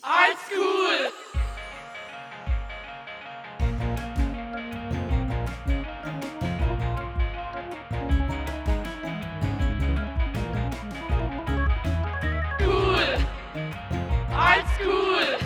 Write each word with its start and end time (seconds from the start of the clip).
Cool! 0.00 1.10
Oldschool! 14.30 15.38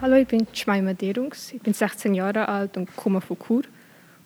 Hallo, 0.00 0.16
ich 0.16 0.26
bin 0.26 0.46
Schmeima 0.52 0.94
Derungs. 0.94 1.52
Ich 1.52 1.62
bin 1.62 1.72
16 1.72 2.14
Jahre 2.14 2.48
alt 2.48 2.76
und 2.76 2.94
komme 2.96 3.20
von 3.20 3.36
Chur. 3.38 3.62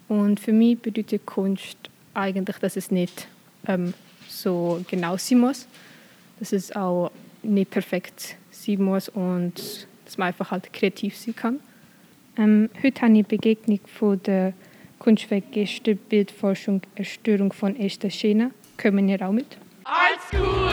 Und 0.09 0.41
für 0.41 0.53
mich 0.53 0.79
bedeutet 0.79 1.27
Kunst 1.27 1.77
eigentlich, 2.15 2.57
dass 2.59 2.77
es 2.77 2.91
nicht 2.91 3.29
ähm, 3.67 3.93
so 4.27 4.83
genau 4.89 5.19
sein 5.19 5.41
muss, 5.41 5.67
dass 6.39 6.53
es 6.53 6.75
auch 6.75 7.11
nicht 7.43 7.71
perfekt 7.71 8.37
sein 8.51 8.83
muss 8.83 9.09
und 9.09 9.87
dass 10.05 10.19
man 10.19 10.29
einfach 10.29 10.51
halt 10.51 10.73
kreativ 10.73 11.17
sein 11.17 11.37
kann. 11.37 11.61
Ähm, 12.37 12.71
heute 12.83 13.03
habe 13.03 13.13
ich 13.13 13.19
eine 13.19 13.25
Begegnung 13.25 13.81
von 13.87 14.23
der 14.23 14.53
Kunstwerkgeste 14.99 15.95
Bildforschung 15.95 16.83
Erstörung 16.95 17.53
von 17.53 17.77
Esther 17.77 18.11
Schena. 18.11 18.51
Kommen 18.81 19.09
ihr 19.09 19.21
auch 19.23 19.33
mit? 19.33 19.59
Oldschool! 19.85 20.73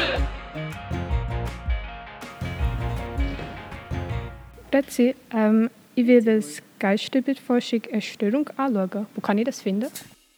Grüezi, 4.72 5.16
ähm, 5.34 5.70
ich 5.95 6.08
will 6.08 6.23
das 6.23 6.62
Geisterbildforschung 6.80 7.84
Erstörung 7.86 8.50
anschauen. 8.58 9.08
Wo 9.16 9.22
kann 9.22 9.38
ich 9.38 9.45
das 9.45 9.62
finden? 9.62 9.90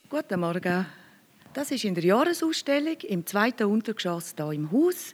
Guten 0.10 0.40
Morgen. 0.40 0.86
Das 1.54 1.72
ist 1.72 1.84
in 1.84 1.96
der 1.96 2.04
Jahresausstellung 2.04 2.98
im 3.08 3.26
zweiten 3.26 3.66
Untergeschoss 3.66 4.34
hier 4.36 4.52
im 4.52 4.72
Haus. 4.72 5.14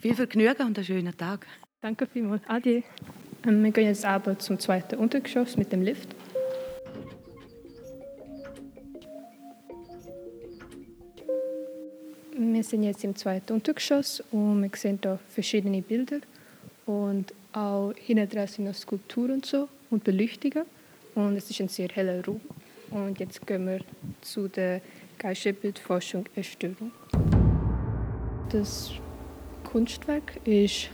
Viel 0.00 0.14
Vergnügen 0.14 0.66
und 0.66 0.78
einen 0.78 0.84
schönen 0.86 1.14
Tag. 1.14 1.46
Danke 1.82 2.06
vielmals. 2.06 2.40
Adi. 2.48 2.82
Ähm, 3.46 3.62
wir 3.62 3.70
gehen 3.70 3.84
jetzt 3.84 4.06
aber 4.06 4.38
zum 4.38 4.58
zweiten 4.58 4.96
Untergeschoss 4.98 5.58
mit 5.58 5.70
dem 5.72 5.82
Lift. 5.82 6.08
Wir 12.34 12.64
sind 12.64 12.84
jetzt 12.84 13.04
im 13.04 13.14
zweiten 13.14 13.52
Untergeschoss 13.52 14.24
und 14.30 14.62
wir 14.62 14.70
sehen 14.74 14.98
hier 15.02 15.18
verschiedene 15.28 15.82
Bilder 15.82 16.20
und 16.86 17.34
auch 17.52 17.92
hinten 17.94 18.26
dran 18.26 18.46
sind 18.46 18.64
noch 18.64 18.74
Skulpturen 18.74 19.32
und 19.32 19.44
so 19.44 19.68
und 19.90 20.02
Beleuchtungen 20.02 20.64
und 21.14 21.36
es 21.36 21.50
ist 21.50 21.60
ein 21.60 21.68
sehr 21.68 21.88
heller 21.88 22.24
Raum. 22.24 22.40
Und 22.90 23.20
jetzt 23.20 23.46
gehen 23.46 23.66
wir 23.66 23.80
zu 24.22 24.48
der 24.48 24.80
Geisterbildforschung 25.18 26.24
Erstörung. 26.34 26.90
Das 28.48 28.92
Kunstwerk 29.72 30.44
ist 30.44 30.90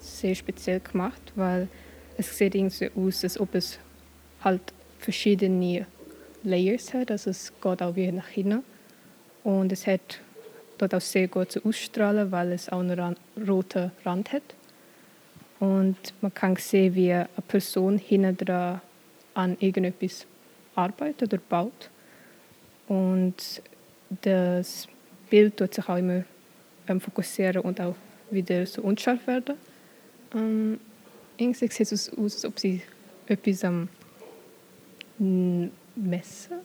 sehr 0.00 0.34
speziell 0.34 0.80
gemacht, 0.80 1.32
weil 1.34 1.68
es 2.16 2.38
sieht 2.38 2.54
irgendwie 2.54 2.90
aus, 2.96 3.22
als 3.22 3.38
ob 3.38 3.54
es 3.54 3.78
halt 4.40 4.62
verschiedene 4.98 5.86
Layers 6.42 6.94
hat, 6.94 7.10
also 7.10 7.30
es 7.30 7.52
geht 7.60 7.82
auch 7.82 7.96
wie 7.96 8.10
nach 8.12 8.28
hinten. 8.28 8.64
Und 9.42 9.72
es 9.72 9.86
hat 9.86 10.20
dort 10.78 10.94
auch 10.94 11.02
sehr 11.02 11.28
gut 11.28 11.52
zu 11.52 11.64
ausstrahlen, 11.66 12.32
weil 12.32 12.52
es 12.52 12.70
auch 12.70 12.80
einen 12.80 12.98
ran 12.98 13.16
roten 13.46 13.92
Rand 14.06 14.32
hat. 14.32 14.54
Und 15.60 15.96
man 16.22 16.32
kann 16.32 16.56
sehen, 16.56 16.94
wie 16.94 17.12
eine 17.12 17.28
Person 17.46 17.98
hinten 17.98 18.38
dran 18.38 18.80
an 19.34 19.56
irgendetwas 19.60 20.26
arbeitet 20.74 21.34
oder 21.34 21.42
baut. 21.46 21.90
Und 22.88 23.62
das 24.22 24.88
Bild 25.28 25.58
tut 25.58 25.74
sich 25.74 25.88
auch 25.88 25.96
immer 25.96 26.24
ähm, 26.88 27.00
fokussieren 27.00 27.62
und 27.62 27.80
auch 27.80 27.94
wieder 28.34 28.66
so 28.66 28.82
unscharf 28.82 29.26
werden. 29.26 29.56
Ähm, 30.34 30.80
irgendwie 31.36 31.68
sieht 31.70 31.92
es 31.92 32.10
aus, 32.10 32.34
als 32.34 32.44
ob 32.44 32.58
sie 32.58 32.82
etwas 33.26 33.64
am 33.64 33.88
Messen 35.18 36.58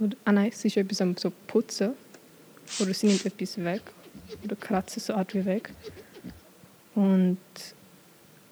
oder 0.00 0.16
ah 0.24 0.32
nein, 0.32 0.50
sie 0.52 0.68
ist 0.68 0.76
etwas 0.76 1.00
am 1.00 1.16
so 1.16 1.32
putzen 1.46 1.92
oder 2.80 2.92
sie 2.92 3.06
nimmt 3.06 3.24
etwas 3.24 3.62
weg 3.62 3.82
oder 4.42 4.56
kratzen 4.56 5.00
so 5.00 5.14
Art 5.14 5.34
wie 5.34 5.44
weg. 5.44 5.72
Und 6.94 7.38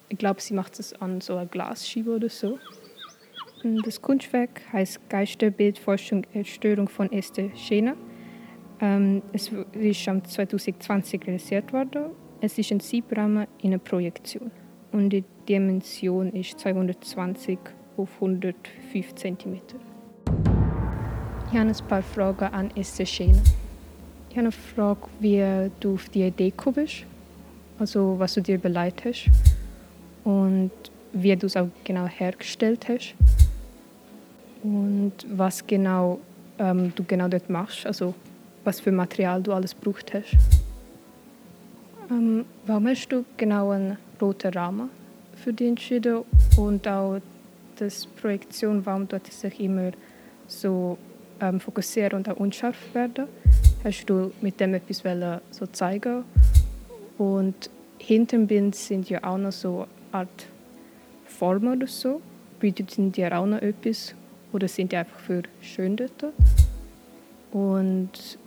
ich 0.08 0.18
glaube, 0.18 0.40
sie 0.40 0.54
macht 0.54 0.78
es 0.78 0.92
an 0.94 1.20
so 1.20 1.36
einer 1.36 1.46
Glasscheibe 1.46 2.10
oder 2.10 2.28
so. 2.28 2.58
Das 3.84 4.02
Kunstwerk 4.02 4.60
heißt 4.72 5.08
Geisterbildforschung 5.08 6.26
Erstörung 6.34 6.88
von 6.88 7.10
Esther 7.12 7.50
Schena. 7.56 7.94
Ähm, 8.80 9.22
es 9.32 9.50
ist 9.72 10.08
am 10.08 10.24
2020 10.24 11.26
realisiert 11.26 11.72
worden. 11.72 12.06
Es 12.44 12.58
ist 12.58 12.72
ein 12.72 12.80
Siebrahmen 12.80 13.46
in 13.62 13.70
einer 13.70 13.78
Projektion 13.78 14.50
und 14.90 15.10
die 15.10 15.22
Dimension 15.48 16.32
ist 16.32 16.58
220 16.58 17.56
auf 17.96 18.08
105 18.16 19.14
cm. 19.14 19.60
Ich 21.52 21.56
habe 21.56 21.70
ein 21.70 21.76
paar 21.86 22.02
Fragen 22.02 22.52
an 22.52 22.72
Esther 22.74 23.06
Schena. 23.06 23.38
Ich 24.28 24.36
habe 24.36 24.46
eine 24.46 24.50
Frage, 24.50 25.02
wie 25.20 25.70
du 25.78 25.94
auf 25.94 26.08
die 26.08 26.22
Idee 26.22 26.50
gekommen 26.50 26.74
bist, 26.74 27.04
also 27.78 28.16
was 28.18 28.34
du 28.34 28.40
dir 28.40 28.58
beleidigt 28.58 29.04
hast 29.04 29.30
und 30.24 30.72
wie 31.12 31.36
du 31.36 31.46
es 31.46 31.56
auch 31.56 31.68
genau 31.84 32.08
hergestellt 32.08 32.88
hast 32.88 33.14
und 34.64 35.12
was 35.30 35.64
genau 35.64 36.18
ähm, 36.58 36.92
du 36.96 37.04
genau 37.04 37.28
dort 37.28 37.48
machst, 37.48 37.86
also 37.86 38.14
was 38.64 38.80
für 38.80 38.90
Material 38.90 39.40
du 39.40 39.52
alles 39.52 39.76
gebraucht 39.78 40.12
hast. 40.12 40.61
Ähm, 42.10 42.44
warum 42.66 42.88
hast 42.88 43.08
du 43.08 43.24
genau 43.36 43.70
einen 43.70 43.96
roten 44.20 44.52
Rahmen 44.52 44.90
für 45.36 45.52
dich 45.52 45.68
entschieden 45.68 46.22
und 46.56 46.86
auch 46.88 47.20
das 47.76 48.06
Projektion, 48.06 48.84
warum 48.84 49.08
dort 49.08 49.26
sich 49.32 49.60
immer 49.60 49.92
so 50.46 50.98
ähm, 51.40 51.60
fokussieren 51.60 52.18
und 52.18 52.28
auch 52.28 52.36
unscharf 52.36 52.76
werden? 52.94 53.26
Hast 53.84 54.06
du 54.06 54.32
mit 54.40 54.60
dem 54.60 54.74
etwas 54.74 55.04
wollen, 55.04 55.40
so 55.50 55.66
zeigen? 55.66 56.24
Und 57.18 57.70
hinter 57.98 58.36
dem 58.36 58.46
Bild 58.46 58.74
sind 58.74 59.08
ja 59.08 59.22
auch 59.24 59.38
noch 59.38 59.52
so 59.52 59.86
eine 60.12 60.22
Art 60.22 60.46
Formen 61.26 61.76
oder 61.76 61.86
so. 61.86 62.20
Bedeuten 62.60 63.12
die 63.12 63.26
auch 63.26 63.46
noch 63.46 63.60
etwas? 63.60 64.14
Oder 64.52 64.68
sind 64.68 64.92
die 64.92 64.96
einfach 64.96 65.18
für 65.18 65.42
schön 65.60 65.96
dort? 65.96 66.32
Und 67.52 68.38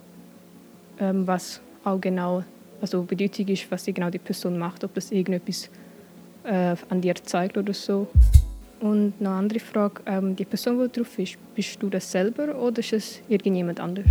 ähm, 0.98 1.26
was 1.26 1.60
auch 1.84 2.00
genau, 2.00 2.44
also 2.80 3.02
bedeutig 3.02 3.48
ist, 3.48 3.70
was 3.70 3.84
die 3.84 3.92
genau 3.92 4.10
die 4.10 4.18
Person 4.18 4.58
macht, 4.58 4.84
ob 4.84 4.94
das 4.94 5.10
irgendetwas 5.10 5.70
äh, 6.44 6.76
an 6.88 7.00
dir 7.00 7.14
zeigt 7.14 7.56
oder 7.56 7.72
so. 7.72 8.08
Und 8.80 9.14
eine 9.20 9.30
andere 9.30 9.60
Frage, 9.60 10.02
ähm, 10.06 10.36
die 10.36 10.44
Person, 10.44 10.78
die 10.78 11.00
drauf 11.00 11.18
ist, 11.18 11.38
bist 11.54 11.82
du 11.82 11.88
das 11.88 12.10
selber 12.10 12.54
oder 12.56 12.80
ist 12.80 12.92
es 12.92 13.20
irgendjemand 13.28 13.80
anders? 13.80 14.06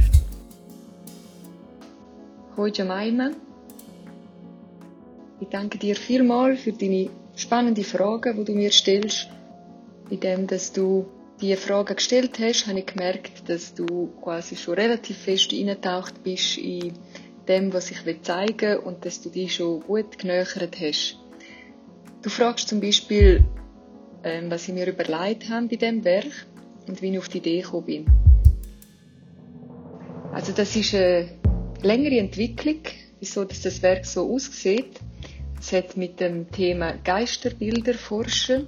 Hoi 2.58 2.70
Jemima. 2.70 3.32
Ich 5.42 5.50
danke 5.50 5.78
dir 5.78 5.96
vielmals 5.96 6.62
für 6.62 6.72
deine 6.72 7.10
spannenden 7.36 7.84
Fragen, 7.84 8.38
die 8.38 8.46
du 8.46 8.54
mir 8.54 8.72
stellst. 8.72 9.28
In 10.10 10.20
dem, 10.20 10.48
dass 10.48 10.72
du 10.72 11.06
diese 11.42 11.58
Fragen 11.58 11.96
gestellt 11.96 12.40
hast, 12.40 12.68
habe 12.68 12.80
ich 12.80 12.86
gemerkt, 12.86 13.50
dass 13.50 13.74
du 13.74 14.10
quasi 14.22 14.56
schon 14.56 14.76
relativ 14.76 15.18
fest 15.18 15.52
eingetaucht 15.52 16.24
bist 16.24 16.58
in 16.58 16.94
dem, 17.48 17.74
was 17.74 17.92
ich 17.92 18.00
zeigen 18.24 18.60
will 18.60 18.78
und 18.78 19.06
dass 19.06 19.22
du 19.22 19.30
dich 19.30 19.56
schon 19.56 19.82
gut 19.82 20.18
genähert 20.18 20.80
hast. 20.80 21.20
Du 22.22 22.30
fragst 22.30 22.70
zum 22.70 22.82
Beispiel, 22.82 23.46
ähm, 24.24 24.50
was 24.50 24.68
ich 24.68 24.74
mir 24.74 24.88
überlegt 24.88 25.50
habe 25.50 25.68
bei 25.68 25.76
diesem 25.76 26.04
Werk 26.04 26.48
und 26.88 27.02
wie 27.02 27.12
ich 27.12 27.20
auf 27.20 27.30
die 27.30 27.38
Idee 27.38 27.62
gekommen 27.62 27.86
bin. 27.86 28.06
Also 30.34 30.52
das 30.52 30.76
ist 30.76 30.94
eine 30.96 31.30
längere 31.82 32.18
Entwicklung, 32.18 32.82
wieso 33.20 33.46
dass 33.46 33.62
das 33.62 33.82
Werk 33.82 34.06
so 34.06 34.34
aussieht. 34.34 35.00
Es 35.60 35.72
hat 35.72 35.98
mit 35.98 36.20
dem 36.20 36.52
Thema 36.52 36.94
Geisterbilder 37.04 37.94
forschen 37.94 38.68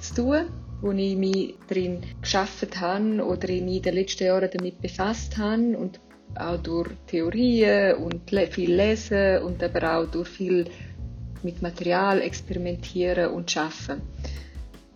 zu 0.00 0.14
tun, 0.14 0.46
wo 0.80 0.92
ich 0.92 1.16
mich 1.16 1.54
darin 1.68 2.00
geschafft 2.20 2.80
habe 2.80 3.24
oder 3.24 3.48
ich 3.48 3.62
mich 3.62 3.76
in 3.76 3.82
den 3.82 3.94
letzten 3.94 4.24
Jahren 4.24 4.50
damit 4.52 4.80
befasst 4.80 5.36
habe 5.38 5.78
und 5.78 6.00
auch 6.36 6.58
durch 6.58 6.90
Theorien 7.06 7.96
und 7.96 8.30
viel 8.50 8.74
lesen 8.74 9.42
und 9.42 9.62
aber 9.62 9.98
auch 9.98 10.06
durch 10.10 10.28
viel 10.28 10.66
mit 11.42 11.62
Material 11.62 12.20
experimentieren 12.20 13.30
und 13.30 13.50
schaffen. 13.50 14.02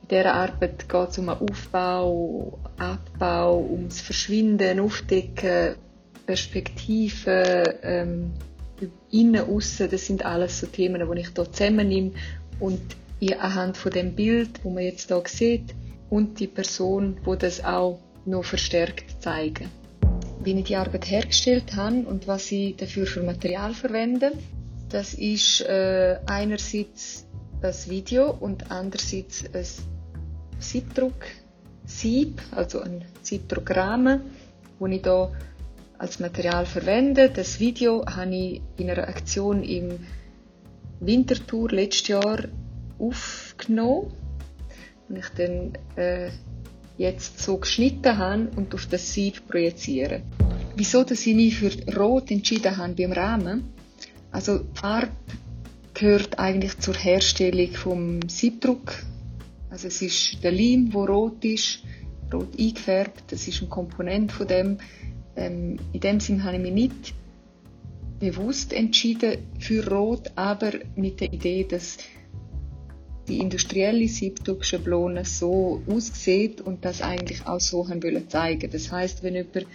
In 0.03 0.09
dieser 0.09 0.35
Arbeit 0.35 0.89
geht 0.89 1.09
es 1.11 1.19
um 1.19 1.29
Aufbau, 1.29 2.59
Abbau, 2.79 3.61
ums 3.61 4.01
Verschwinden, 4.01 4.81
Aufdecken, 4.81 5.77
Perspektiven, 6.27 7.65
ähm, 7.83 8.33
innen, 9.11 9.49
aussen, 9.49 9.91
das 9.91 10.07
sind 10.07 10.25
alles 10.25 10.61
so 10.61 10.67
Themen, 10.67 11.03
die 11.11 11.21
ich 11.21 11.29
hier 11.35 11.53
zusammennehme 11.53 12.13
und 12.61 12.81
anhand 13.39 13.77
von 13.77 13.93
dem 13.93 14.15
Bild, 14.15 14.63
wo 14.63 14.71
man 14.71 14.85
jetzt 14.85 15.09
hier 15.09 15.23
sieht, 15.27 15.75
und 16.11 16.41
die 16.41 16.47
Person, 16.47 17.19
wo 17.25 17.35
das 17.35 17.63
auch 17.65 17.99
noch 18.25 18.45
verstärkt 18.45 19.23
zeigen. 19.23 19.71
Wie 20.49 20.59
ich 20.59 20.65
die 20.65 20.77
Arbeit 20.77 21.11
hergestellt 21.11 21.77
habe 21.77 22.07
und 22.09 22.27
was 22.27 22.51
ich 22.53 22.75
dafür 22.75 23.05
für 23.05 23.23
Material 23.23 23.75
verwende, 23.75 24.33
das 24.89 25.13
ist 25.13 25.61
äh, 25.61 26.21
einerseits 26.25 27.27
ein 27.61 27.75
Video 27.91 28.31
und 28.31 28.71
andererseits 28.71 29.45
ein 29.53 29.67
Siebdruck, 30.59 31.27
Sieb, 31.85 32.41
also 32.53 32.81
ein 32.81 33.05
Siebdruckrahmen, 33.21 34.23
den 34.81 34.93
ich 34.93 35.03
hier 35.03 35.33
als 35.99 36.19
Material 36.19 36.65
verwende. 36.65 37.29
Das 37.29 37.61
Video 37.61 38.07
habe 38.07 38.35
ich 38.35 38.63
in 38.79 38.89
einer 38.89 39.07
Aktion 39.07 39.63
im 39.63 39.99
Wintertour 40.99 41.73
letztes 41.73 42.09
Jahr 42.09 42.45
aufgenommen 42.99 44.15
und 45.11 45.17
ich 45.19 45.29
dann 45.37 45.75
äh, 45.97 46.31
jetzt 46.99 47.41
so 47.41 47.57
geschnitten 47.57 48.19
habe 48.19 48.51
und 48.57 48.75
auf 48.75 48.87
das 48.87 49.13
Sieb 49.13 49.47
projiziere. 49.49 50.23
Wieso 50.77 51.05
dass 51.05 51.27
ich 51.27 51.35
mich 51.35 51.57
für 51.57 51.97
Rot 51.97 52.31
entschieden 52.31 52.77
habe 52.77 52.93
beim 52.95 53.13
Rahmen? 53.13 53.65
Also 54.31 54.61
Farbe 54.75 55.13
gehört 55.95 56.39
eigentlich 56.39 56.79
zur 56.79 56.95
Herstellung 56.95 57.73
vom 57.73 58.29
Siebdruck. 58.29 58.95
Also 59.71 59.89
es 59.89 60.03
ist 60.03 60.43
der 60.43 60.53
Leim, 60.53 60.93
wo 60.93 61.05
rot 61.05 61.45
ist, 61.45 61.83
rot 62.33 62.59
eingefärbt. 62.59 63.33
Das 63.33 63.49
ist 63.49 63.63
ein 63.63 63.71
Komponent 63.71 64.33
von 64.33 64.47
dem. 64.47 64.79
Ähm, 65.37 65.79
in 65.93 66.01
dem 66.01 66.21
Sinne 66.21 66.45
habe 66.45 66.57
ich 66.57 66.63
mich 66.63 66.73
nicht 66.73 67.15
bewusst 68.19 68.73
entschieden 68.73 69.39
für 69.61 69.87
Rot, 69.89 70.33
aber 70.35 70.73
mit 70.97 71.21
der 71.21 71.33
Idee, 71.33 71.65
dass 71.65 71.99
die 73.29 73.39
industrielle 73.39 74.09
Siebdruckschablone 74.09 75.25
so 75.25 75.83
aussieht 75.87 76.61
und 76.61 76.85
das 76.85 77.03
eigentlich 77.03 77.47
auch 77.47 77.61
so 77.61 77.89
haben 77.89 78.03
wollen 78.03 78.29
zeigen. 78.29 78.71
Das 78.71 78.91
heißt, 78.91 79.23
wenn 79.23 79.35
jemand 79.35 79.67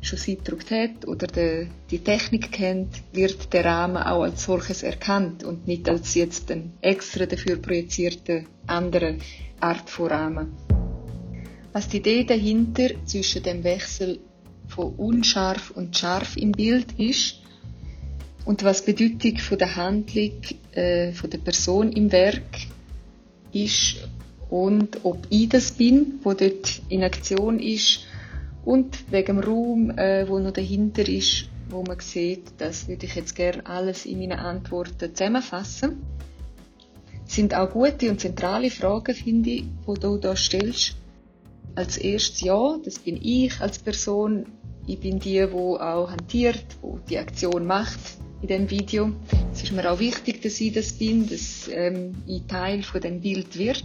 schon 0.00 0.18
siebdruckt 0.18 0.70
hat 0.70 1.06
oder 1.06 1.26
de, 1.26 1.66
die 1.90 1.98
Technik 1.98 2.52
kennt, 2.52 3.02
wird 3.12 3.52
der 3.52 3.64
Rahmen 3.64 3.96
auch 3.96 4.22
als 4.22 4.44
solches 4.44 4.82
erkannt 4.82 5.42
und 5.42 5.66
nicht 5.66 5.88
als 5.88 6.14
jetzt 6.14 6.50
ein 6.50 6.72
extra 6.80 7.26
dafür 7.26 7.56
projizierte 7.56 8.44
andere 8.66 9.16
Art 9.60 9.90
von 9.90 10.08
Rahmen. 10.08 10.52
Was 11.72 11.88
die 11.88 11.98
Idee 11.98 12.24
dahinter 12.24 12.90
zwischen 13.06 13.42
dem 13.42 13.64
Wechsel 13.64 14.20
von 14.68 14.94
unscharf 14.94 15.70
und 15.72 15.96
scharf 15.96 16.36
im 16.36 16.52
Bild 16.52 16.98
ist 16.98 17.40
und 18.44 18.62
was 18.64 18.84
die 18.84 18.92
Bedeutung 18.92 19.38
von 19.38 19.58
der 19.58 19.76
Handlung 19.76 20.32
äh, 20.72 21.12
von 21.12 21.30
der 21.30 21.38
Person 21.38 21.92
im 21.92 22.10
Werk 22.12 22.67
ist 23.52 23.96
und 24.50 25.04
ob 25.04 25.26
ich 25.28 25.48
das 25.48 25.72
bin, 25.72 26.20
wo 26.22 26.32
dort 26.32 26.80
in 26.88 27.02
Aktion 27.02 27.58
ist 27.58 28.00
und 28.64 29.10
wegen 29.10 29.36
dem 29.36 29.40
Raum, 29.40 29.90
äh, 29.90 30.28
wo 30.28 30.38
noch 30.38 30.52
dahinter 30.52 31.06
ist, 31.06 31.48
wo 31.68 31.82
man 31.82 32.00
sieht, 32.00 32.52
das 32.58 32.88
würde 32.88 33.06
ich 33.06 33.14
jetzt 33.14 33.34
gerne 33.34 33.64
alles 33.66 34.06
in 34.06 34.18
meinen 34.20 34.38
Antworten 34.38 35.14
zusammenfassen. 35.14 36.02
Das 37.24 37.34
sind 37.34 37.54
auch 37.54 37.70
gute 37.70 38.10
und 38.10 38.20
zentrale 38.20 38.70
Fragen, 38.70 39.14
finde 39.14 39.50
ich, 39.50 39.64
die 39.86 40.00
du 40.00 40.16
da 40.16 40.34
stellst. 40.34 40.96
Als 41.74 41.98
erstes 41.98 42.40
ja, 42.40 42.78
das 42.82 42.98
bin 42.98 43.18
ich 43.22 43.60
als 43.60 43.78
Person. 43.78 44.46
Ich 44.86 44.98
bin 45.00 45.18
die, 45.18 45.34
die 45.34 45.42
auch 45.42 46.10
hantiert, 46.10 46.64
die 46.82 47.10
die 47.10 47.18
Aktion 47.18 47.66
macht 47.66 48.00
in 48.42 48.48
dem 48.48 48.70
Video. 48.70 49.12
Es 49.52 49.62
ist 49.62 49.72
mir 49.72 49.90
auch 49.90 49.98
wichtig, 49.98 50.42
dass 50.42 50.60
ich 50.60 50.72
das 50.72 50.92
bin, 50.92 51.28
dass 51.28 51.68
ähm, 51.72 52.22
ich 52.26 52.44
Teil 52.46 52.82
von 52.82 53.00
dem 53.00 53.20
Bild 53.20 53.58
wird. 53.58 53.84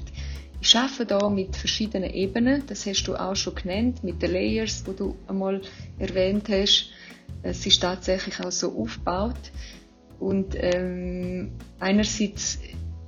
Ich 0.61 0.75
arbeite 0.75 1.17
hier 1.17 1.29
mit 1.29 1.55
verschiedenen 1.55 2.09
Ebenen. 2.11 2.63
Das 2.67 2.85
hast 2.85 3.03
du 3.03 3.15
auch 3.15 3.35
schon 3.35 3.55
genannt, 3.55 4.03
mit 4.03 4.21
den 4.21 4.31
Layers, 4.31 4.83
die 4.83 4.95
du 4.95 5.15
einmal 5.27 5.61
erwähnt 5.99 6.47
hast. 6.49 6.89
Es 7.41 7.65
ist 7.65 7.81
tatsächlich 7.81 8.39
auch 8.39 8.51
so 8.51 8.77
aufgebaut. 8.77 9.51
Und 10.19 10.55
ähm, 10.55 11.51
einerseits 11.79 12.59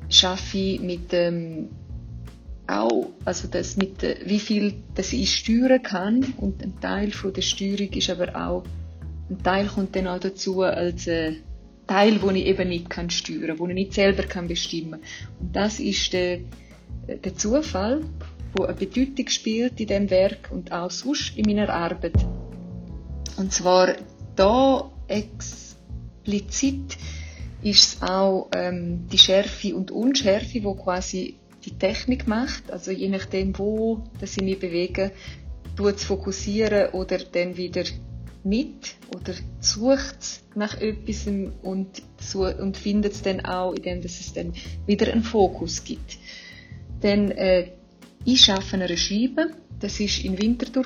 schaffe 0.09 0.57
ich 0.57 0.81
mit 0.81 1.11
dem 1.11 1.69
auch, 2.67 3.11
also 3.23 3.47
das 3.47 3.77
mit, 3.77 4.01
wie 4.25 4.39
viel 4.39 4.73
das 4.95 5.13
ich 5.13 5.35
steuern 5.35 5.81
kann 5.81 6.33
und 6.37 6.63
ein 6.63 6.79
Teil 6.81 7.11
von 7.11 7.31
der 7.31 7.43
Steuerung 7.43 7.89
ist 7.91 8.09
aber 8.09 8.35
auch 8.35 8.63
ein 9.29 9.43
Teil 9.43 9.67
kommt 9.67 9.95
dann 9.95 10.07
auch 10.07 10.19
dazu 10.19 10.61
als 10.61 11.07
äh, 11.07 11.33
Teil, 11.87 12.21
wo 12.21 12.29
ich 12.31 12.45
eben 12.45 12.69
nicht 12.69 12.89
kann 12.89 13.09
steuern, 13.09 13.59
wo 13.59 13.67
ich 13.67 13.73
nicht 13.73 13.93
selber 13.93 14.23
kann 14.23 14.47
bestimmen. 14.47 15.01
Und 15.39 15.55
das 15.55 15.79
ist 15.79 16.13
der, 16.13 16.39
der 17.07 17.35
Zufall, 17.35 18.01
wo 18.55 18.63
eine 18.63 18.75
Bedeutung 18.75 19.27
spielt 19.27 19.79
in 19.79 19.87
dem 19.87 20.09
Werk 20.09 20.49
und 20.51 20.71
auch 20.71 20.91
sonst 20.91 21.37
in 21.37 21.45
meiner 21.45 21.69
Arbeit. 21.69 22.13
Und 23.37 23.51
zwar 23.51 23.95
da 24.35 24.91
explizit 25.07 26.97
ist 27.61 27.95
es 27.95 28.01
auch 28.01 28.49
ähm, 28.55 29.07
die 29.11 29.17
Schärfe 29.17 29.75
und 29.75 29.91
Unschärfe, 29.91 30.63
wo 30.63 30.75
quasi 30.75 31.35
die 31.65 31.77
Technik 31.77 32.27
macht. 32.27 32.71
Also 32.71 32.91
je 32.91 33.09
nachdem, 33.09 33.57
wo 33.57 34.03
dass 34.19 34.37
ich 34.37 34.43
mich 34.43 34.59
bewege, 34.59 35.11
fokussieren 35.75 36.91
oder 36.93 37.17
dann 37.17 37.57
wieder 37.57 37.83
mit 38.45 38.95
oder 39.09 39.33
sucht 39.59 40.43
nach 40.53 40.79
etwas 40.79 41.27
und, 41.27 41.91
und 42.59 42.77
findet 42.77 43.13
es 43.13 43.21
dann 43.23 43.43
auch, 43.43 43.73
indem 43.73 43.99
es 43.99 44.33
dann 44.33 44.53
wieder 44.85 45.11
einen 45.11 45.23
Fokus 45.23 45.83
gibt. 45.83 46.17
Dann, 47.01 47.31
äh, 47.31 47.71
ich 48.23 48.51
arbeite 48.51 48.75
eine 48.75 48.97
Scheibe, 48.97 49.51
das 49.79 49.99
ist 49.99 50.23
in 50.23 50.39
Winterthur 50.39 50.85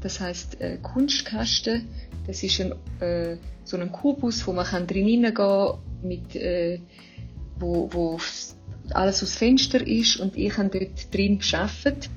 das 0.00 0.20
heißt 0.20 0.60
äh, 0.60 0.78
Kunstkasten, 0.82 1.88
das 2.26 2.42
ist 2.42 2.60
ein, 2.60 2.72
äh, 3.00 3.38
so 3.64 3.76
ein 3.78 3.90
Kubus, 3.90 4.46
wo 4.46 4.52
man 4.52 4.66
kann 4.66 4.86
drin 4.86 5.06
hineingehen 5.06 5.78
mit, 6.02 6.36
äh, 6.36 6.78
wo, 7.58 7.88
wo 7.92 8.18
alles 8.90 9.22
aus 9.22 9.34
Fenster 9.34 9.84
ist 9.86 10.18
und 10.18 10.36
ich 10.36 10.56
habe 10.58 10.68
dort 10.68 11.12
drin 11.12 11.38
gearbeitet 11.38 12.10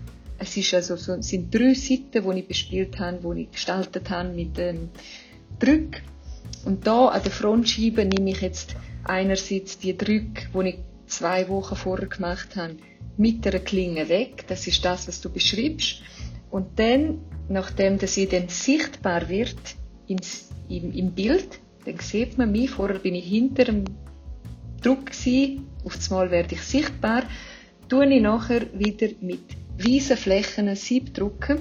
es 0.45 0.55
ist 0.57 0.73
also 0.73 0.95
so, 0.95 1.21
sind 1.21 1.53
drei 1.53 1.73
Seiten, 1.73 2.29
die 2.29 2.39
ich 2.39 2.47
bespielt 2.47 2.99
habe, 2.99 3.35
die 3.35 3.41
ich 3.41 3.51
gestaltet 3.51 4.09
habe 4.11 4.29
mit 4.29 4.57
ähm, 4.59 4.89
Drück. 5.59 6.01
Und 6.65 6.85
da 6.85 7.07
an 7.07 7.23
der 7.23 7.31
Frontscheibe 7.31 8.05
nehme 8.05 8.29
ich 8.29 8.41
jetzt 8.41 8.75
einerseits 9.03 9.79
die 9.79 9.97
Drücke, 9.97 10.47
die 10.53 10.69
ich 10.69 10.75
zwei 11.07 11.49
Wochen 11.49 11.75
vorher 11.75 12.07
gemacht 12.07 12.55
habe, 12.55 12.75
mit 13.17 13.43
der 13.45 13.59
Klinge 13.59 14.07
weg. 14.07 14.45
Das 14.47 14.67
ist 14.67 14.85
das, 14.85 15.07
was 15.07 15.19
du 15.21 15.29
beschreibst. 15.29 16.01
Und 16.51 16.79
dann, 16.79 17.19
nachdem 17.49 17.97
das 17.97 18.15
dann 18.29 18.49
sichtbar 18.49 19.29
wird 19.29 19.57
im, 20.07 20.19
im, 20.69 20.91
im 20.91 21.11
Bild, 21.11 21.59
dann 21.85 21.99
sieht 21.99 22.37
man 22.37 22.51
mich. 22.51 22.69
Vorher 22.69 22.99
bin 22.99 23.15
ich 23.15 23.25
hinter 23.25 23.65
dem 23.65 23.85
Druck 24.81 25.07
gewesen. 25.07 25.67
Auf 25.83 25.97
einmal 26.09 26.29
werde 26.29 26.53
ich 26.55 26.61
sichtbar. 26.61 27.23
Tue 27.89 28.13
ich 28.13 28.21
nachher 28.21 28.61
wieder 28.73 29.09
mit 29.21 29.64
weiße 29.77 30.17
Flächen 30.17 30.73
Sieb 30.75 31.13
drucken 31.13 31.59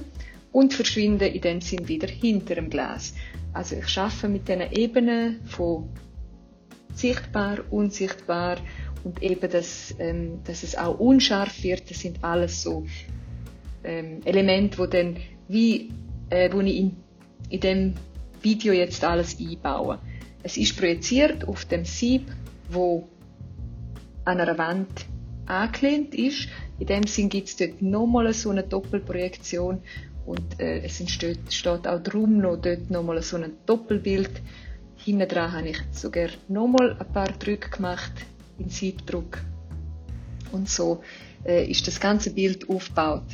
und 0.52 0.72
verschwinden 0.72 1.32
in 1.32 1.40
dem 1.40 1.60
Sinn 1.60 1.88
wieder 1.88 2.08
hinter 2.08 2.54
dem 2.54 2.70
Glas. 2.70 3.14
Also 3.52 3.76
ich 3.76 3.88
schaffe 3.88 4.28
mit 4.28 4.48
diesen 4.48 4.72
Ebenen 4.72 5.40
von 5.46 5.88
sichtbar, 6.94 7.58
unsichtbar 7.70 8.58
und 9.02 9.22
eben, 9.22 9.50
dass, 9.50 9.94
ähm, 9.98 10.40
dass 10.44 10.62
es 10.62 10.76
auch 10.76 10.98
unscharf 10.98 11.62
wird. 11.62 11.90
Das 11.90 12.00
sind 12.00 12.22
alles 12.22 12.62
so 12.62 12.86
ähm, 13.82 14.20
Elemente, 14.24 14.78
wo 14.78 14.86
dann 14.86 15.16
wie, 15.48 15.90
äh, 16.30 16.50
wo 16.52 16.60
ich 16.60 16.76
in, 16.76 16.96
in 17.50 17.60
dem 17.60 17.94
Video 18.42 18.72
jetzt 18.72 19.04
alles 19.04 19.38
einbaue. 19.38 19.98
Es 20.42 20.56
ist 20.56 20.76
projiziert 20.76 21.46
auf 21.48 21.64
dem 21.64 21.84
Sieb, 21.84 22.30
wo 22.70 23.08
an 24.24 24.40
einer 24.40 24.58
Wand 24.58 25.06
angelehnt 25.46 26.14
ist. 26.14 26.48
In 26.78 26.86
dem 26.86 27.06
Sinn 27.06 27.28
gibt 27.28 27.48
es 27.48 27.56
dort 27.56 27.82
nochmal 27.82 28.32
so 28.32 28.50
eine 28.50 28.62
Doppelprojektion 28.62 29.80
und 30.26 30.60
äh, 30.60 30.80
es 30.80 31.00
entsteht, 31.00 31.52
steht 31.52 31.86
auch 31.86 32.02
drum 32.02 32.38
noch 32.38 32.56
dort 32.56 32.90
nochmal 32.90 33.22
so 33.22 33.36
ein 33.36 33.52
Doppelbild. 33.66 34.30
Hinten 34.96 35.28
dran 35.28 35.52
habe 35.52 35.68
ich 35.68 35.78
sogar 35.92 36.28
nochmal 36.48 36.96
ein 36.98 37.12
paar 37.12 37.28
Drücke 37.28 37.68
gemacht 37.70 38.12
in 38.58 38.70
Siebdruck. 38.70 39.38
Und 40.52 40.68
so 40.68 41.02
äh, 41.44 41.70
ist 41.70 41.86
das 41.86 42.00
ganze 42.00 42.30
Bild 42.32 42.68
aufgebaut. 42.70 43.24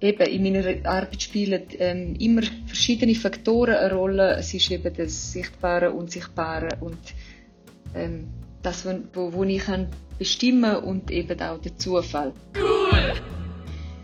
Eben, 0.00 0.26
in 0.26 0.42
meiner 0.42 0.90
Arbeit 0.90 1.22
spielen 1.22 1.62
ähm, 1.78 2.16
immer 2.18 2.42
verschiedene 2.66 3.14
Faktoren 3.14 3.74
eine 3.76 3.92
Rolle. 3.94 4.36
Es 4.36 4.52
ist 4.54 4.70
eben 4.70 4.94
das 4.94 5.32
Sichtbare, 5.32 5.90
Unsichtbare 5.92 6.78
und 6.80 6.98
ähm, 7.94 8.28
das, 8.62 8.86
wo, 9.14 9.32
wo 9.32 9.44
ich 9.44 9.64
kann 9.64 9.88
bestimmen 10.18 10.76
und 10.76 11.10
eben 11.10 11.40
auch 11.40 11.58
der 11.58 11.76
Zufall. 11.78 12.32
Cool! 12.56 13.14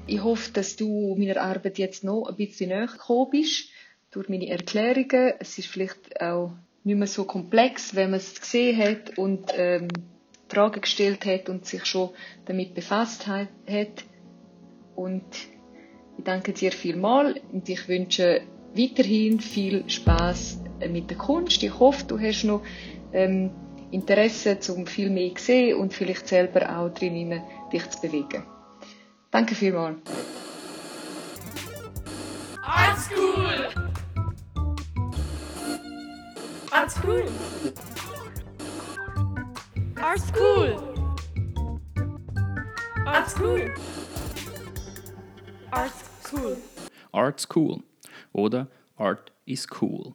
Ich 0.06 0.22
hoffe, 0.22 0.52
dass 0.52 0.76
du 0.76 1.16
meiner 1.18 1.40
Arbeit 1.42 1.78
jetzt 1.78 2.04
noch 2.04 2.28
ein 2.28 2.36
bisschen 2.36 2.68
näher 2.68 2.86
gekommen 2.86 3.30
bist 3.32 3.68
durch 4.12 4.28
meine 4.28 4.48
Erklärungen. 4.48 5.34
Es 5.40 5.58
ist 5.58 5.66
vielleicht 5.66 6.20
auch 6.20 6.52
nicht 6.84 6.96
mehr 6.96 7.08
so 7.08 7.24
komplex, 7.24 7.94
wenn 7.96 8.10
man 8.10 8.20
es 8.20 8.40
gesehen 8.40 8.78
hat 8.78 9.18
und 9.18 9.50
ähm, 9.56 9.88
Fragen 10.48 10.80
gestellt 10.80 11.26
hat 11.26 11.48
und 11.48 11.66
sich 11.66 11.84
schon 11.84 12.10
damit 12.44 12.74
befasst 12.74 13.26
hat. 13.26 14.04
Und 14.94 15.24
ich 16.16 16.24
danke 16.24 16.52
dir 16.52 16.70
vielmals 16.70 17.40
und 17.52 17.68
ich 17.68 17.88
wünsche 17.88 18.42
weiterhin 18.74 19.40
viel 19.40 19.88
Spaß 19.90 20.60
mit 20.88 21.10
der 21.10 21.18
Kunst. 21.18 21.62
Ich 21.62 21.78
hoffe, 21.78 22.04
du 22.06 22.18
hast 22.20 22.44
noch 22.44 22.62
ähm, 23.12 23.50
Interesse, 23.96 24.58
um 24.74 24.86
viel 24.86 25.08
mehr 25.08 25.34
zu 25.34 25.44
sehen 25.44 25.78
und 25.78 25.94
vielleicht 25.94 26.28
selber 26.28 26.68
auch 26.68 26.90
drin 26.90 27.42
dich 27.72 27.88
zu 27.90 28.00
bewegen. 28.02 28.44
Danke 29.30 29.54
vielmals. 29.54 29.96
Art 32.62 32.98
School! 32.98 33.68
Art 36.70 36.90
School! 36.90 37.24
Art 39.98 40.20
School! 40.20 40.76
Art 43.06 43.30
School! 43.30 43.74
Art 45.70 45.92
School! 46.22 46.56
Art 47.12 47.40
School 47.40 47.82
oder 48.34 48.68
Art 48.98 49.32
is 49.46 49.66
Cool. 49.80 50.12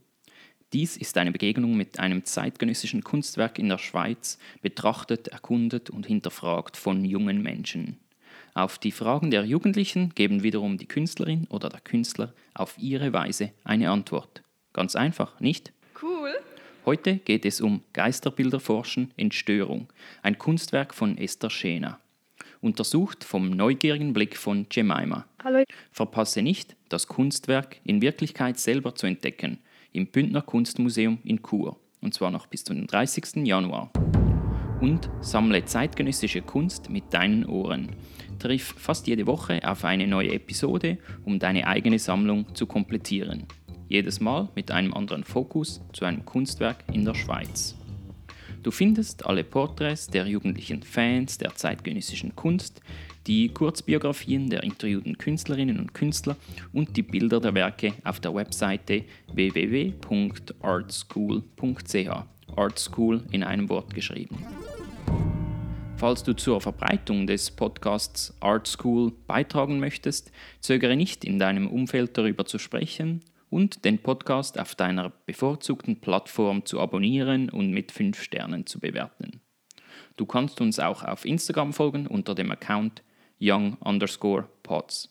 Dies 0.73 0.95
ist 0.95 1.17
eine 1.17 1.33
Begegnung 1.33 1.75
mit 1.75 1.99
einem 1.99 2.23
zeitgenössischen 2.23 3.03
Kunstwerk 3.03 3.59
in 3.59 3.67
der 3.67 3.77
Schweiz, 3.77 4.39
betrachtet, 4.61 5.27
erkundet 5.27 5.89
und 5.89 6.05
hinterfragt 6.05 6.77
von 6.77 7.03
jungen 7.03 7.41
Menschen. 7.41 7.97
Auf 8.53 8.77
die 8.77 8.93
Fragen 8.93 9.31
der 9.31 9.43
Jugendlichen 9.43 10.15
geben 10.15 10.43
wiederum 10.43 10.77
die 10.77 10.85
Künstlerin 10.85 11.45
oder 11.49 11.67
der 11.67 11.81
Künstler 11.81 12.33
auf 12.53 12.77
ihre 12.77 13.11
Weise 13.11 13.51
eine 13.65 13.89
Antwort. 13.89 14.43
Ganz 14.71 14.95
einfach, 14.95 15.41
nicht? 15.41 15.73
Cool. 16.01 16.33
Heute 16.85 17.17
geht 17.17 17.45
es 17.45 17.59
um 17.59 17.83
Geisterbilderforschen 17.91 19.11
in 19.17 19.33
Störung, 19.33 19.89
ein 20.21 20.37
Kunstwerk 20.37 20.93
von 20.93 21.17
Esther 21.17 21.49
Schena. 21.49 21.99
Untersucht 22.61 23.25
vom 23.25 23.49
neugierigen 23.49 24.13
Blick 24.13 24.37
von 24.37 24.67
Jemima. 24.71 25.25
Hallo. 25.43 25.63
Verpasse 25.91 26.41
nicht, 26.41 26.77
das 26.87 27.07
Kunstwerk 27.07 27.81
in 27.83 28.01
Wirklichkeit 28.01 28.57
selber 28.57 28.95
zu 28.95 29.05
entdecken– 29.05 29.59
im 29.91 30.07
Bündner 30.07 30.41
Kunstmuseum 30.41 31.19
in 31.23 31.41
Chur, 31.41 31.79
und 32.01 32.13
zwar 32.13 32.31
noch 32.31 32.47
bis 32.47 32.63
zum 32.63 32.87
30. 32.87 33.45
Januar. 33.45 33.91
Und 34.79 35.09
sammle 35.21 35.63
zeitgenössische 35.65 36.41
Kunst 36.41 36.89
mit 36.89 37.13
deinen 37.13 37.45
Ohren. 37.45 37.89
Triff 38.39 38.73
fast 38.77 39.05
jede 39.05 39.27
Woche 39.27 39.61
auf 39.63 39.85
eine 39.85 40.07
neue 40.07 40.33
Episode, 40.33 40.97
um 41.23 41.37
deine 41.37 41.67
eigene 41.67 41.99
Sammlung 41.99 42.55
zu 42.55 42.65
komplettieren. 42.65 43.45
Jedes 43.87 44.19
Mal 44.19 44.49
mit 44.55 44.71
einem 44.71 44.93
anderen 44.93 45.23
Fokus 45.23 45.81
zu 45.93 46.05
einem 46.05 46.25
Kunstwerk 46.25 46.83
in 46.91 47.05
der 47.05 47.13
Schweiz. 47.13 47.75
Du 48.63 48.71
findest 48.71 49.25
alle 49.25 49.43
Porträts 49.43 50.07
der 50.07 50.27
jugendlichen 50.27 50.83
Fans 50.83 51.37
der 51.37 51.55
zeitgenössischen 51.55 52.35
Kunst, 52.35 52.81
die 53.27 53.49
Kurzbiografien 53.49 54.49
der 54.49 54.63
interviewten 54.63 55.17
Künstlerinnen 55.17 55.79
und 55.79 55.93
Künstler 55.93 56.37
und 56.73 56.97
die 56.97 57.03
Bilder 57.03 57.39
der 57.39 57.53
Werke 57.53 57.93
auf 58.03 58.19
der 58.19 58.33
Webseite 58.33 59.05
www.artschool.ch. 59.33 62.09
Artschool 62.55 63.23
in 63.31 63.43
einem 63.43 63.69
Wort 63.69 63.93
geschrieben. 63.93 64.43
Falls 65.95 66.23
du 66.23 66.33
zur 66.33 66.61
Verbreitung 66.61 67.27
des 67.27 67.51
Podcasts 67.51 68.33
Art 68.39 68.67
School 68.67 69.11
beitragen 69.27 69.79
möchtest, 69.79 70.31
zögere 70.59 70.95
nicht, 70.95 71.23
in 71.23 71.37
deinem 71.37 71.67
Umfeld 71.67 72.17
darüber 72.17 72.45
zu 72.45 72.57
sprechen 72.57 73.21
und 73.51 73.85
den 73.85 73.99
Podcast 73.99 74.59
auf 74.59 74.73
deiner 74.73 75.11
bevorzugten 75.27 76.01
Plattform 76.01 76.65
zu 76.65 76.79
abonnieren 76.79 77.51
und 77.51 77.69
mit 77.69 77.91
5 77.91 78.19
Sternen 78.19 78.65
zu 78.65 78.79
bewerten. 78.79 79.41
Du 80.17 80.25
kannst 80.25 80.59
uns 80.59 80.79
auch 80.79 81.03
auf 81.03 81.23
Instagram 81.23 81.71
folgen 81.71 82.07
unter 82.07 82.33
dem 82.33 82.51
Account 82.51 83.03
young 83.41 83.77
underscore 83.81 84.45
pods. 84.63 85.09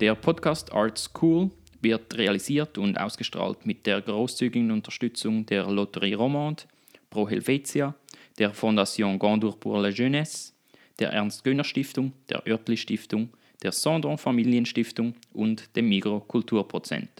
Der 0.00 0.14
Podcast 0.14 0.72
Art 0.72 0.98
School 0.98 1.50
wird 1.80 2.16
realisiert 2.16 2.78
und 2.78 2.98
ausgestrahlt 2.98 3.66
mit 3.66 3.86
der 3.86 4.00
großzügigen 4.00 4.70
Unterstützung 4.70 5.46
der 5.46 5.66
Lotterie 5.70 6.14
Romande, 6.14 6.64
Pro 7.10 7.28
Helvetia, 7.28 7.94
der 8.38 8.54
Fondation 8.54 9.18
Gandour 9.18 9.58
pour 9.58 9.80
la 9.80 9.90
Jeunesse, 9.90 10.52
der 10.98 11.10
Ernst-Göhner-Stiftung, 11.10 12.12
der 12.28 12.46
Oertli-Stiftung 12.46 13.30
der 13.62 13.72
Sondron 13.72 14.18
Familienstiftung 14.18 15.14
und 15.32 15.74
dem 15.76 15.88
Migro 15.88 16.20
Kulturprozent. 16.20 17.10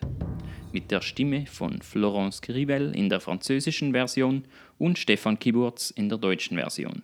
Mit 0.73 0.91
der 0.91 1.01
Stimme 1.01 1.47
von 1.47 1.81
Florence 1.83 2.41
Grivel 2.41 2.95
in 2.97 3.09
der 3.09 3.21
französischen 3.21 3.93
Version 3.93 4.45
und 4.79 4.99
Stefan 4.99 5.39
Kiburz 5.39 5.91
in 5.91 6.09
der 6.09 6.19
deutschen 6.19 6.57
Version. 6.57 7.03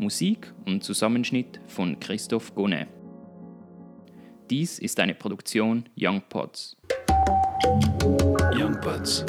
Musik 0.00 0.52
und 0.64 0.82
Zusammenschnitt 0.82 1.60
von 1.66 2.00
Christoph 2.00 2.54
Gonnet. 2.54 2.88
Dies 4.48 4.78
ist 4.78 4.98
eine 4.98 5.14
Produktion 5.14 5.84
Young 5.96 6.22
Pods. 6.28 6.76
Young 8.54 8.80
Pods. 8.80 9.26